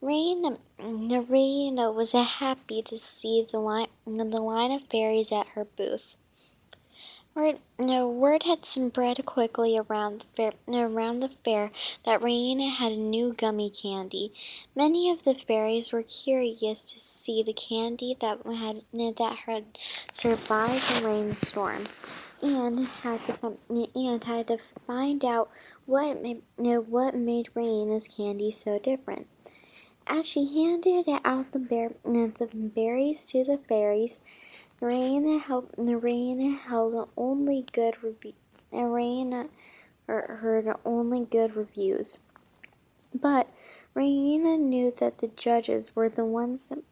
Rain, 0.00 0.56
Rain 0.78 1.76
was 1.94 2.12
happy 2.12 2.80
to 2.84 2.98
see 2.98 3.46
the 3.52 3.58
line, 3.58 3.88
the 4.06 4.24
line 4.24 4.72
of 4.72 4.80
fairies 4.90 5.30
at 5.30 5.48
her 5.48 5.66
booth. 5.66 6.16
Word, 7.36 7.58
no, 7.78 8.08
word 8.08 8.44
had 8.44 8.64
spread 8.64 9.26
quickly 9.26 9.76
around 9.76 10.22
the 10.22 10.26
fair, 10.34 10.86
around 10.86 11.20
the 11.20 11.28
fair 11.44 11.70
that 12.06 12.22
Raina 12.22 12.74
had 12.74 12.92
a 12.92 12.96
new 12.96 13.34
gummy 13.34 13.68
candy. 13.68 14.32
Many 14.74 15.10
of 15.10 15.22
the 15.22 15.34
fairies 15.34 15.92
were 15.92 16.02
curious 16.02 16.82
to 16.84 16.98
see 16.98 17.42
the 17.42 17.52
candy 17.52 18.16
that 18.22 18.38
had 18.46 18.84
that 18.94 19.36
had 19.44 19.78
survived 20.10 20.88
the 20.88 21.06
rainstorm, 21.06 21.88
and 22.40 22.86
had 22.88 23.22
to 23.26 23.58
and 23.68 24.24
had 24.24 24.46
to 24.46 24.56
find 24.86 25.22
out 25.22 25.50
what 25.84 26.22
made, 26.22 26.42
what 26.56 27.14
made 27.14 27.50
Raina's 27.54 28.08
candy 28.08 28.50
so 28.50 28.78
different. 28.78 29.26
As 30.06 30.24
she 30.24 30.46
handed 30.54 31.06
out 31.22 31.52
the, 31.52 31.58
bear, 31.58 31.92
the 32.02 32.48
berries 32.54 33.26
to 33.26 33.44
the 33.44 33.58
fairies, 33.58 34.20
Raina 34.80 35.40
held, 35.40 35.72
Raina 35.72 36.58
held 36.58 37.08
only 37.16 37.64
good 37.72 38.02
review. 38.02 38.34
Raina 38.70 39.48
heard 40.06 40.68
only 40.84 41.24
good 41.24 41.56
reviews. 41.56 42.18
But 43.14 43.48
Raina 43.94 44.60
knew 44.60 44.92
that 44.98 45.18
the 45.18 45.28
judges 45.28 45.96
were 45.96 46.10
the 46.10 46.26
ones 46.26 46.66
that, 46.66 46.82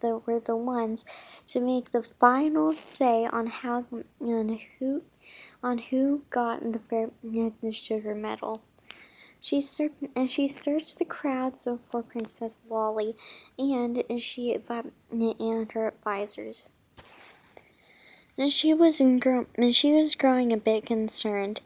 that 0.00 0.26
were 0.26 0.40
the 0.40 0.56
ones 0.56 1.04
to 1.48 1.60
make 1.60 1.92
the 1.92 2.02
final 2.18 2.74
say 2.74 3.26
on 3.26 3.48
how 3.48 3.84
on 4.22 4.58
who 4.78 5.02
on 5.62 5.76
who 5.76 6.22
got 6.30 6.62
the 6.72 7.10
the 7.60 7.70
sugar 7.70 8.14
medal. 8.14 8.62
She 9.42 9.60
searched 9.60 10.04
and 10.16 10.30
she 10.30 10.48
searched 10.48 10.98
the 10.98 11.04
crowds 11.04 11.68
for 11.90 12.02
Princess 12.02 12.62
Lolly 12.70 13.14
and 13.58 14.02
she 14.18 14.58
and 15.10 15.72
her 15.72 15.88
advisors. 15.88 16.70
And 18.40 18.50
she 18.50 18.72
was 18.72 19.02
gro- 19.18 19.48
and 19.54 19.76
she 19.76 19.92
was 19.92 20.14
growing 20.14 20.50
a 20.50 20.56
bit 20.56 20.86
concerned. 20.86 21.60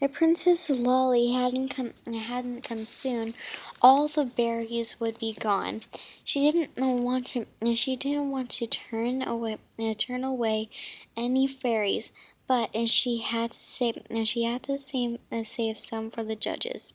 If 0.00 0.12
Princess 0.12 0.70
Lolly 0.70 1.32
hadn't 1.32 1.70
come 1.70 1.92
hadn't 2.06 2.62
come 2.62 2.84
soon, 2.84 3.34
all 3.82 4.06
the 4.06 4.24
berries 4.24 5.00
would 5.00 5.18
be 5.18 5.32
gone. 5.32 5.82
She 6.22 6.48
didn't 6.48 7.02
want 7.02 7.26
to 7.32 7.46
she 7.74 7.96
didn't 7.96 8.30
want 8.30 8.50
to 8.50 8.68
turn 8.68 9.22
away 9.22 9.58
turn 9.98 10.22
away 10.22 10.68
any 11.16 11.48
fairies, 11.48 12.12
but 12.46 12.70
she 12.88 13.18
had 13.18 13.50
to 13.50 13.58
save 13.58 14.00
she 14.22 14.44
had 14.44 14.62
to 14.62 14.78
save, 14.78 15.18
uh, 15.32 15.42
save 15.42 15.80
some 15.80 16.10
for 16.10 16.22
the 16.22 16.36
judges. 16.36 16.92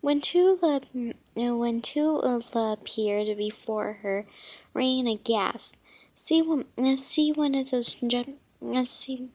When 0.00 0.20
Tula 0.20 0.82
when 1.34 1.82
Tula 1.82 2.40
appeared 2.54 3.36
before 3.36 3.94
her, 3.94 4.28
Raina 4.76 5.20
gasped. 5.24 5.76
See 6.20 6.42
one, 6.42 6.66
see 6.96 7.32
one 7.32 7.54
of 7.54 7.70
those 7.70 7.96
see, 8.84 9.28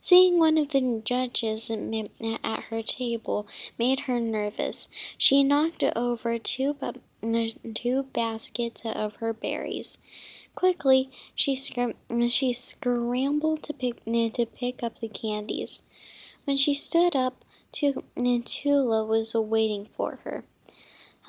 seeing 0.00 0.38
one 0.38 0.58
of 0.58 0.68
the 0.68 1.00
judges 1.04 1.70
at 1.70 2.62
her 2.64 2.82
table 2.82 3.48
made 3.78 4.00
her 4.00 4.20
nervous. 4.20 4.88
She 5.16 5.42
knocked 5.42 5.82
over 5.82 6.38
two, 6.38 6.76
two 7.74 8.02
baskets 8.12 8.82
of 8.84 9.16
her 9.16 9.32
berries. 9.32 9.98
Quickly, 10.54 11.10
she, 11.34 11.56
she 11.56 12.52
scrambled 12.52 13.62
to 13.64 13.72
pick, 13.72 14.04
to 14.04 14.46
pick 14.46 14.82
up 14.82 14.98
the 15.00 15.08
candies. 15.08 15.82
When 16.44 16.56
she 16.56 16.74
stood 16.74 17.16
up, 17.16 17.44
Tula 17.72 19.04
was 19.04 19.34
waiting 19.34 19.88
for 19.96 20.20
her. 20.24 20.44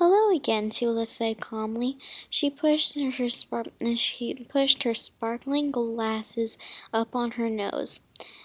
Hello 0.02 0.34
again, 0.34 0.70
Tula 0.70 1.04
said 1.04 1.40
calmly. 1.40 1.98
She 2.30 2.48
pushed 2.48 2.98
her 2.98 3.28
spark 3.28 3.66
she 3.96 4.32
pushed 4.32 4.84
her 4.84 4.94
sparkling 4.94 5.70
glasses 5.70 6.56
up 6.90 7.14
on 7.14 7.32
her 7.32 7.50
nose. 7.50 8.00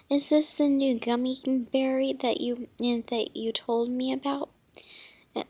Is 0.10 0.28
this 0.28 0.56
the 0.56 0.68
new 0.68 1.00
gummy 1.00 1.40
berry 1.72 2.12
that 2.12 2.42
you 2.42 2.68
that 2.82 3.38
you 3.38 3.54
told 3.54 3.90
me 3.90 4.12
about? 4.12 4.50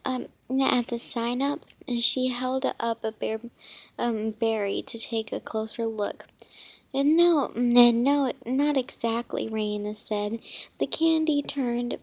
Um, 0.05 0.27
at 0.61 0.89
the 0.89 0.99
sign 0.99 1.41
up, 1.41 1.65
and 1.87 2.03
she 2.03 2.27
held 2.27 2.71
up 2.79 3.03
a 3.03 3.11
bear, 3.11 3.41
um, 3.97 4.29
berry 4.29 4.83
to 4.83 4.99
take 4.99 5.31
a 5.31 5.39
closer 5.39 5.87
look. 5.87 6.27
No, 6.93 7.47
no, 7.55 8.31
not 8.45 8.77
exactly, 8.77 9.49
Raina 9.49 9.95
said. 9.95 10.39
The 10.77 10.85
candy 10.85 11.41
turned 11.41 11.97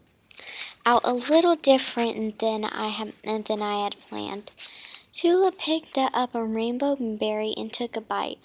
out 0.85 1.01
a 1.03 1.13
little 1.13 1.55
different 1.55 2.39
than 2.39 2.65
I 2.65 2.87
had 2.89 3.13
than 3.23 3.61
I 3.61 3.83
had 3.83 3.95
planned. 4.09 4.51
Tula 5.13 5.51
picked 5.51 5.97
up 5.97 6.33
a 6.33 6.43
rainbow 6.43 6.95
berry 6.95 7.53
and 7.55 7.71
took 7.71 7.95
a 7.95 8.01
bite. 8.01 8.39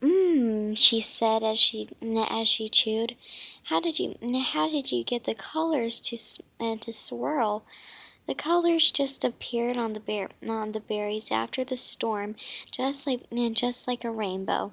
Mmm, 0.00 0.76
she 0.76 1.00
said 1.00 1.42
as 1.42 1.58
she 1.58 1.88
as 2.02 2.48
she 2.48 2.68
chewed. 2.68 3.16
How 3.64 3.80
did 3.80 3.98
you 3.98 4.16
how 4.52 4.68
did 4.68 4.92
you 4.92 5.04
get 5.04 5.24
the 5.24 5.34
colors 5.34 6.00
to 6.00 6.18
uh, 6.60 6.76
to 6.76 6.92
swirl? 6.92 7.64
The 8.26 8.34
colors 8.34 8.90
just 8.90 9.22
appeared 9.22 9.76
on 9.76 9.92
the 9.92 10.00
bear 10.00 10.30
on 10.48 10.72
the 10.72 10.80
berries 10.80 11.30
after 11.30 11.62
the 11.62 11.76
storm, 11.76 12.36
just 12.70 13.06
like 13.06 13.28
just 13.52 13.86
like 13.86 14.02
a 14.02 14.10
rainbow. 14.10 14.72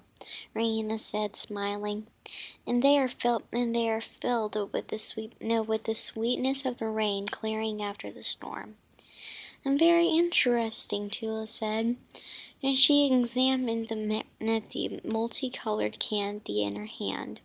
Raina 0.56 1.00
said, 1.00 1.36
smiling, 1.36 2.08
and 2.66 2.82
they 2.82 2.98
are 2.98 3.10
filled 3.10 3.44
and 3.52 3.76
they 3.76 3.90
are 3.90 4.02
filled 4.02 4.56
with 4.72 4.88
the 4.88 5.00
sweet 5.00 5.34
no, 5.42 5.62
with 5.62 5.84
the 5.84 5.96
sweetness 5.96 6.64
of 6.64 6.78
the 6.78 6.88
rain 6.88 7.28
clearing 7.28 7.82
after 7.82 8.10
the 8.10 8.24
storm. 8.24 8.76
And 9.66 9.78
very 9.78 10.08
interesting, 10.08 11.10
Tula 11.10 11.46
said, 11.46 11.98
and 12.64 12.78
she 12.78 13.12
examined 13.12 13.90
the 13.90 14.24
the 14.40 15.02
multicolored 15.04 16.00
candy 16.00 16.64
in 16.64 16.76
her 16.76 16.86
hand. 16.86 17.42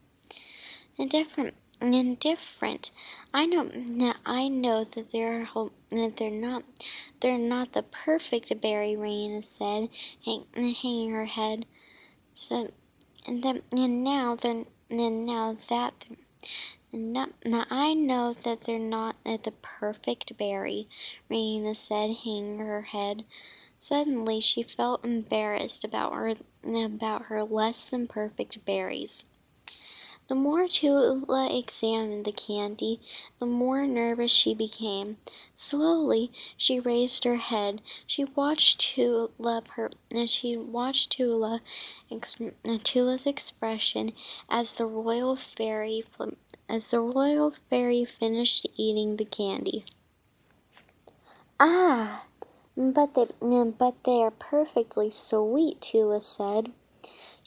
And 0.98 1.10
different 1.10 1.54
indifferent. 1.80 2.90
I 3.34 3.46
know 3.46 3.70
I 4.24 4.48
know 4.48 4.84
that 4.84 5.12
they're 5.12 5.48
that 5.90 6.16
they're 6.16 6.30
not 6.30 6.64
they're 7.20 7.38
not 7.38 7.72
the 7.72 7.82
perfect 7.82 8.60
berry. 8.60 8.94
Raina 8.94 9.44
said, 9.44 9.88
hang, 10.24 10.46
hanging 10.54 11.10
her 11.10 11.26
head. 11.26 11.66
So, 12.34 12.70
and 13.26 13.42
then 13.42 13.62
and 13.72 14.02
now 14.02 14.36
they're 14.36 14.64
and 14.90 15.24
now 15.24 15.56
that. 15.68 15.92
Now, 16.92 17.26
now 17.44 17.66
I 17.68 17.92
know 17.94 18.34
that 18.44 18.62
they're 18.62 18.78
not 18.78 19.16
the 19.24 19.52
perfect 19.60 20.38
berry, 20.38 20.88
Raina 21.30 21.76
said, 21.76 22.16
hanging 22.24 22.58
her 22.58 22.82
head. 22.82 23.24
Suddenly 23.76 24.40
she 24.40 24.62
felt 24.62 25.04
embarrassed 25.04 25.84
about 25.84 26.14
her 26.14 26.36
about 26.64 27.24
her 27.24 27.42
less 27.44 27.90
than 27.90 28.06
perfect 28.06 28.64
berries. 28.64 29.26
The 30.28 30.34
more 30.34 30.66
Tula 30.66 31.48
examined 31.56 32.24
the 32.24 32.32
candy, 32.32 33.00
the 33.38 33.46
more 33.46 33.86
nervous 33.86 34.32
she 34.32 34.54
became. 34.54 35.18
Slowly 35.54 36.32
she 36.56 36.80
raised 36.80 37.22
her 37.22 37.36
head. 37.36 37.80
She 38.08 38.24
watched 38.24 38.80
Tula 38.80 39.62
her, 39.76 39.90
she 40.26 40.56
watched 40.56 41.12
Tula, 41.12 41.60
Tula's 42.82 43.24
expression 43.24 44.12
as 44.48 44.76
the 44.76 44.86
royal 44.86 45.36
fairy 45.36 46.04
as 46.68 46.90
the 46.90 47.00
royal 47.00 47.52
fairy 47.70 48.04
finished 48.04 48.66
eating 48.76 49.16
the 49.16 49.24
candy. 49.24 49.84
Ah, 51.60 52.26
but 52.76 53.14
they 53.14 53.28
but 53.78 53.94
they 54.04 54.22
are 54.22 54.32
perfectly 54.32 55.08
sweet, 55.08 55.80
Tula 55.80 56.20
said. 56.20 56.72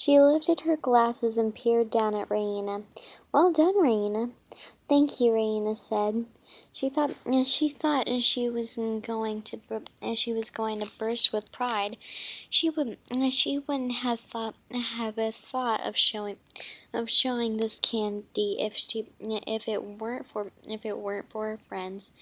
She 0.01 0.17
lifted 0.17 0.61
her 0.61 0.77
glasses 0.77 1.37
and 1.37 1.53
peered 1.53 1.89
down 1.89 2.15
at 2.15 2.29
Raina. 2.29 2.85
"Well 3.33 3.51
done, 3.51 3.75
Raina." 3.75 4.31
"Thank 4.87 5.19
you," 5.19 5.33
Raina 5.33 5.75
said. 5.75 6.25
She 6.71 6.87
thought 6.87 7.17
she 7.43 7.67
thought 7.67 8.07
as 8.07 8.23
she 8.23 8.47
was 8.47 8.77
going 8.77 9.41
to 9.41 9.59
as 10.01 10.17
she 10.17 10.31
was 10.31 10.49
going 10.49 10.79
to 10.79 10.89
burst 10.97 11.33
with 11.33 11.51
pride. 11.51 11.97
She 12.49 12.69
would 12.69 12.97
she 13.31 13.59
wouldn't 13.59 13.91
have 13.91 14.21
thought 14.21 14.55
have 14.71 15.17
a 15.17 15.33
thought 15.33 15.81
of 15.81 15.97
showing 15.97 16.37
of 16.93 17.09
showing 17.09 17.57
this 17.57 17.77
candy 17.77 18.55
if 18.57 18.77
she 18.77 19.09
if 19.19 19.67
it 19.67 19.83
weren't 19.83 20.27
for 20.27 20.53
if 20.65 20.85
it 20.85 20.97
weren't 20.97 21.29
for 21.29 21.47
her 21.47 21.59
friends. 21.67 22.13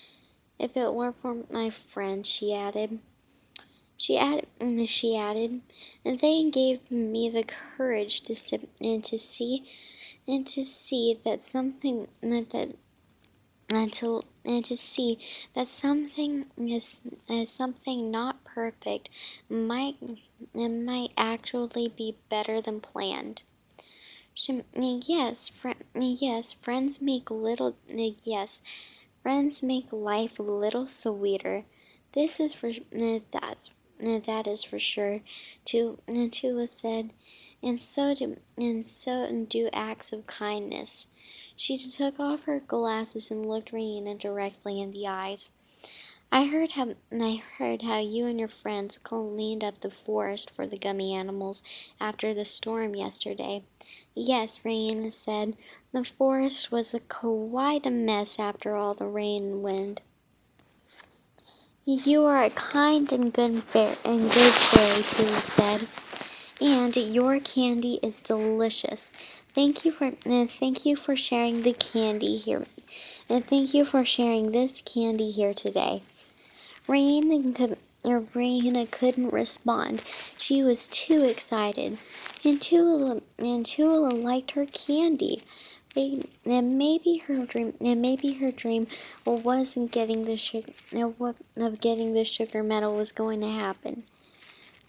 If 0.57 0.75
it 0.75 0.95
weren't 0.95 1.21
for 1.21 1.45
my 1.51 1.69
friends, 1.69 2.27
she 2.27 2.55
added. 2.55 3.01
She 3.99 4.17
added, 4.17 4.47
mm, 4.59 4.87
she 4.87 5.17
added, 5.17 5.61
and 6.05 6.19
they 6.19 6.49
gave 6.51 6.91
me 6.91 7.29
the 7.29 7.43
courage 7.43 8.21
to 8.21 8.35
step 8.35 8.61
and 8.79 9.03
to 9.05 9.17
see 9.17 9.67
and 10.27 10.45
to 10.47 10.63
see 10.63 11.19
that 11.23 11.41
something 11.41 12.07
that 12.21 12.75
and 13.69 13.91
to 13.93 14.23
and 14.45 14.63
to 14.65 14.77
see 14.77 15.19
that 15.53 15.67
something 15.67 16.45
is, 16.57 17.01
is 17.27 17.51
something 17.51 18.11
not 18.11 18.43
perfect 18.43 19.09
might 19.49 19.97
might 20.53 21.11
actually 21.17 21.89
be 21.89 22.15
better 22.29 22.61
than 22.61 22.79
planned. 22.79 23.43
She, 24.33 24.63
yes, 24.75 25.49
fr- 25.49 25.71
yes, 25.95 26.53
friends 26.53 27.01
make 27.01 27.31
little 27.31 27.75
yes, 27.87 28.61
friends 29.23 29.63
make 29.63 29.91
life 29.91 30.39
a 30.39 30.43
little 30.43 30.85
sweeter. 30.87 31.65
This 32.13 32.39
is 32.39 32.53
for 32.53 32.71
that's 33.31 33.71
that 33.99 34.45
is 34.47 34.63
for 34.63 34.79
sure. 34.79 35.21
Tula 35.65 36.67
said, 36.67 37.13
and 37.63 37.81
so 37.81 38.13
do, 38.13 38.37
and 38.55 38.85
so 38.85 39.45
do 39.49 39.69
acts 39.73 40.13
of 40.13 40.27
kindness. 40.27 41.07
She 41.55 41.77
took 41.77 42.19
off 42.19 42.41
her 42.41 42.59
glasses 42.59 43.31
and 43.31 43.49
looked 43.49 43.71
Raina 43.71 44.19
directly 44.19 44.79
in 44.79 44.91
the 44.91 45.07
eyes. 45.07 45.51
I 46.31 46.45
heard 46.45 46.73
how 46.73 46.95
I 47.11 47.41
heard 47.57 47.81
how 47.81 47.99
you 47.99 48.27
and 48.27 48.37
your 48.37 48.49
friends 48.49 48.97
cleaned 48.97 49.63
up 49.63 49.79
the 49.79 49.89
forest 49.89 50.51
for 50.51 50.67
the 50.67 50.77
gummy 50.77 51.13
animals 51.13 51.63
after 51.99 52.33
the 52.33 52.43
storm 52.43 52.95
yesterday. 52.95 53.63
Yes, 54.13 54.59
Raina 54.59 55.11
said. 55.13 55.55
The 55.93 56.03
forest 56.03 56.69
was 56.69 56.93
a 56.93 56.99
quite 56.99 57.85
a 57.85 57.89
mess 57.89 58.37
after 58.39 58.75
all 58.75 58.93
the 58.93 59.07
rain 59.07 59.43
and 59.45 59.63
wind. 59.63 60.01
You 61.89 62.25
are 62.25 62.43
a 62.43 62.49
kind 62.49 63.09
and 63.13 63.31
good 63.31 63.63
fairy, 63.63 63.95
and 64.03 64.29
good 64.29 64.53
fairy, 64.53 65.03
Tula 65.03 65.41
said, 65.41 65.87
and 66.59 66.93
your 66.97 67.39
candy 67.39 68.01
is 68.03 68.19
delicious. 68.19 69.13
Thank 69.55 69.85
you 69.85 69.93
for 69.93 70.07
uh, 70.25 70.47
thank 70.59 70.85
you 70.85 70.97
for 70.97 71.15
sharing 71.15 71.61
the 71.61 71.71
candy 71.71 72.39
here, 72.39 72.65
and 73.29 73.47
thank 73.47 73.73
you 73.73 73.85
for 73.85 74.03
sharing 74.03 74.51
this 74.51 74.83
candy 74.85 75.31
here 75.31 75.53
today. 75.53 76.03
Rain 76.89 77.53
could, 77.53 77.77
Raina 78.03 78.91
couldn't 78.91 79.31
respond. 79.31 80.01
She 80.37 80.61
was 80.63 80.89
too 80.89 81.23
excited, 81.23 81.99
and 82.43 82.61
Tula 82.61 83.21
and 83.37 83.65
Tula 83.65 84.09
liked 84.09 84.51
her 84.51 84.65
candy 84.65 85.45
and 85.95 86.77
maybe 86.77 87.17
her 87.27 87.45
dream 87.45 87.73
and 87.79 88.01
maybe 88.01 88.33
her 88.33 88.51
dream 88.51 88.87
wasn't 89.25 89.91
getting 89.91 90.25
the 90.25 90.37
sugar 90.37 90.73
What 90.91 91.37
of 91.55 91.79
getting 91.79 92.13
the 92.13 92.23
sugar 92.23 92.63
medal 92.63 92.95
was 92.95 93.11
going 93.11 93.41
to 93.41 93.49
happen. 93.49 94.03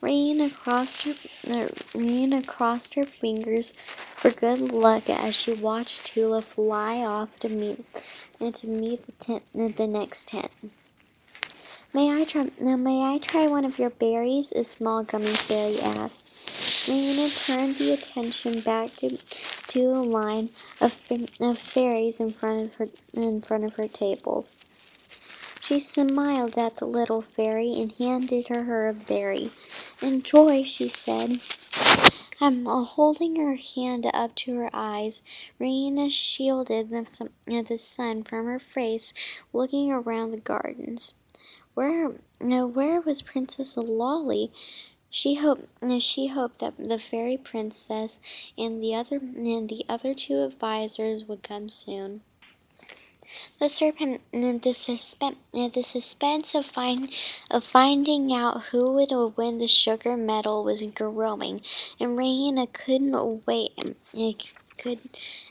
Raina 0.03 0.55
crossed 0.55 1.03
her 1.03 1.15
uh, 1.47 1.69
Raina 1.95 2.47
her 2.95 3.07
fingers 3.07 3.75
for 4.17 4.31
good 4.31 4.61
luck 4.61 5.11
as 5.11 5.35
she 5.35 5.53
watched 5.53 6.07
Tula 6.07 6.43
fly 6.43 6.99
off 6.99 7.37
to 7.41 7.49
meet 7.49 7.85
and 8.41 8.55
to 8.57 8.67
meet 8.67 9.07
the 9.07 9.13
tent 9.13 9.43
the 9.55 9.87
next 9.87 10.29
tent. 10.29 10.53
May 11.95 12.11
I 12.11 12.25
try 12.25 12.51
now 12.61 12.77
may 12.77 13.03
I 13.03 13.17
try 13.17 13.47
one 13.47 13.65
of 13.65 13.79
your 13.79 13.89
berries? 13.89 14.53
a 14.53 14.63
small 14.63 15.05
gummy 15.05 15.35
fairy 15.35 15.81
asked. 15.81 16.31
Raina 16.87 17.31
turned 17.47 17.79
the 17.79 17.93
attention 17.93 18.61
back 18.61 18.95
to, 18.97 19.17
to 19.69 19.79
the 19.79 20.03
line 20.03 20.51
of, 20.83 20.93
of 21.41 21.59
fairies 21.59 22.21
in 22.21 22.35
front 22.35 22.67
of 22.67 22.75
her 22.75 22.89
in 23.15 23.41
front 23.41 23.65
of 23.65 23.75
her 23.75 23.89
table. 23.89 24.47
She 25.63 25.81
smiled 25.81 26.59
at 26.59 26.77
the 26.77 26.85
little 26.85 27.23
fairy 27.23 27.73
and 27.73 27.93
handed 27.93 28.49
her 28.49 28.89
a 28.89 28.93
berry. 28.93 29.51
Enjoy, 30.03 30.65
she 30.65 30.91
said. 30.91 31.41
Um, 32.41 32.67
holding 32.67 33.37
her 33.37 33.57
hand 33.57 34.11
up 34.13 34.35
to 34.37 34.57
her 34.57 34.71
eyes, 34.73 35.23
Raina 35.59 36.13
shielded 36.13 36.91
the, 36.91 37.31
the 37.47 37.79
sun 37.79 38.25
from 38.25 38.45
her 38.45 38.59
face, 38.59 39.13
looking 39.53 39.91
around 39.91 40.31
the 40.31 40.37
gardens. 40.37 41.15
Where, 41.79 42.11
now 42.41 42.67
where 42.67 43.01
was 43.01 43.23
Princess 43.23 43.77
Lolly? 43.77 44.51
She 45.11 45.37
hoped 45.37 45.69
she 46.03 46.27
hoped 46.27 46.59
that 46.59 46.75
the 46.77 46.99
fairy 46.99 47.37
princess 47.37 48.19
and 48.59 48.83
the 48.83 48.97
other 48.97 49.19
and 49.19 49.69
the 49.69 49.85
other 49.89 50.13
two 50.13 50.43
advisors 50.43 51.29
would 51.29 51.45
come 51.45 51.69
soon. 51.69 52.23
The 53.61 53.69
serpent 53.69 54.23
the 54.33 54.73
suspense 54.75 55.37
the 55.53 55.85
suspense 55.85 56.57
of 56.57 56.67
find 56.67 57.13
of 57.49 57.63
finding 57.63 58.33
out 58.33 58.65
who 58.73 58.95
would 58.95 59.37
win 59.37 59.59
the 59.59 59.69
sugar 59.69 60.17
medal 60.17 60.65
was 60.65 60.83
growing, 60.83 61.61
and 62.01 62.19
Raina 62.19 62.73
couldn't 62.73 63.47
wait. 63.47 63.71
Could 64.79 64.99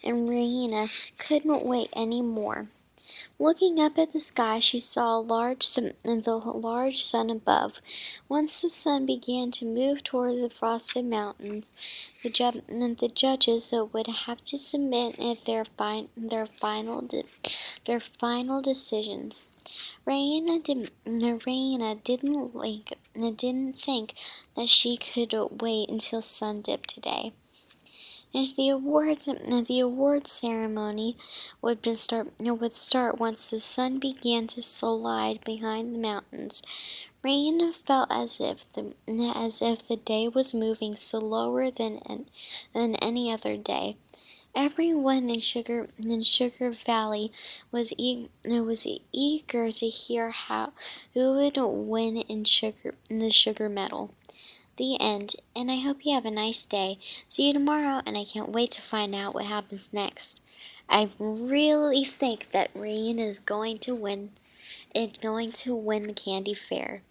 and 0.03 0.27
Raina 0.27 0.89
couldn't 1.17 1.65
wait 1.65 1.89
any 1.93 2.21
more. 2.21 2.67
Looking 3.39 3.79
up 3.79 3.99
at 3.99 4.13
the 4.13 4.19
sky, 4.19 4.57
she 4.57 4.79
saw 4.79 5.15
a 5.15 5.21
large 5.21 5.61
sun, 5.61 5.93
the 6.03 6.37
large 6.37 7.03
sun 7.03 7.29
above. 7.29 7.79
Once 8.27 8.61
the 8.61 8.69
sun 8.69 9.05
began 9.05 9.51
to 9.51 9.65
move 9.65 10.03
toward 10.03 10.41
the 10.41 10.49
frosted 10.49 11.05
mountains, 11.05 11.71
the, 12.23 12.31
ju- 12.31 12.63
the 12.67 13.11
judges 13.13 13.71
would 13.93 14.07
have 14.07 14.43
to 14.45 14.57
submit 14.57 15.45
their, 15.45 15.65
fin- 15.65 16.09
their 16.17 16.47
final 16.47 17.01
de- 17.01 17.25
their 17.85 17.99
final 17.99 18.59
decisions. 18.59 19.45
Raina, 20.07 20.63
did, 20.63 20.89
Raina 21.05 22.03
didn't 22.03 22.55
like, 22.55 22.97
didn't 23.13 23.73
think 23.77 24.15
that 24.55 24.67
she 24.67 24.97
could 24.97 25.35
wait 25.61 25.89
until 25.89 26.23
sun 26.23 26.61
dip 26.61 26.87
today. 26.87 27.33
As 28.37 28.53
the 28.53 28.69
awards 28.69 29.27
uh, 29.27 29.63
the 29.67 29.79
awards 29.79 30.31
ceremony 30.31 31.17
would 31.59 31.83
start 31.97 32.33
would 32.39 32.71
start 32.71 33.17
once 33.17 33.49
the 33.49 33.59
sun 33.59 33.97
began 33.97 34.45
to 34.45 34.61
slide 34.61 35.43
behind 35.43 35.95
the 35.95 35.97
mountains. 35.97 36.61
Rain 37.23 37.73
felt 37.73 38.11
as 38.11 38.39
if 38.39 38.71
the 38.73 38.93
as 39.35 39.59
if 39.63 39.87
the 39.87 39.95
day 39.95 40.27
was 40.27 40.53
moving 40.53 40.95
slower 40.95 41.71
than 41.71 42.27
than 42.75 42.93
any 42.97 43.31
other 43.31 43.57
day. 43.57 43.97
Everyone 44.53 45.31
in 45.31 45.39
Sugar 45.39 45.89
in 45.97 46.21
Sugar 46.21 46.69
Valley 46.69 47.31
was 47.71 47.91
e- 47.97 48.29
was 48.45 48.85
eager 49.11 49.71
to 49.71 49.89
hear 49.89 50.29
how 50.29 50.73
who 51.15 51.33
would 51.33 51.57
win 51.57 52.17
in 52.17 52.43
sugar 52.43 52.93
in 53.09 53.17
the 53.17 53.31
sugar 53.31 53.67
medal. 53.67 54.13
The 54.77 54.99
end. 55.01 55.35
And 55.55 55.71
I 55.71 55.79
hope 55.79 56.05
you 56.05 56.13
have 56.13 56.25
a 56.25 56.31
nice 56.31 56.65
day. 56.65 56.99
See 57.27 57.47
you 57.47 57.53
tomorrow, 57.53 58.01
and 58.05 58.17
I 58.17 58.23
can't 58.23 58.49
wait 58.49 58.71
to 58.71 58.81
find 58.81 59.13
out 59.13 59.33
what 59.33 59.45
happens 59.45 59.89
next. 59.91 60.41
I 60.89 61.09
really 61.19 62.05
think 62.05 62.49
that 62.49 62.69
Rain 62.73 63.19
is 63.19 63.39
going 63.39 63.79
to 63.79 63.93
win. 63.93 64.31
It's 64.95 65.17
going 65.17 65.51
to 65.53 65.75
win 65.75 66.07
the 66.07 66.13
candy 66.13 66.53
fair. 66.53 67.01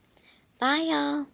Bye, 0.59 0.87
y'all. 0.89 1.27